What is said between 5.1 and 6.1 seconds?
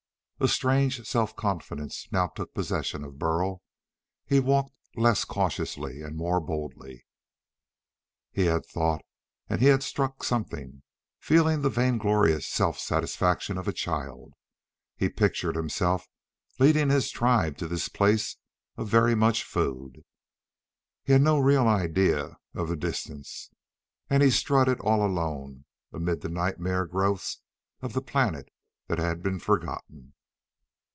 cautiously